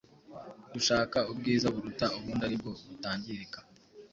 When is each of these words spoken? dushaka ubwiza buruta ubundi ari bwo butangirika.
dushaka 0.73 1.17
ubwiza 1.31 1.67
buruta 1.73 2.05
ubundi 2.17 2.41
ari 2.47 2.55
bwo 2.61 2.71
butangirika. 2.89 3.59